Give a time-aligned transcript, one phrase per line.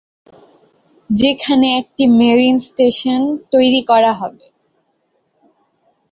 [1.09, 3.21] যেখানে একটি marine station
[3.51, 4.45] তৈরি করা হবে।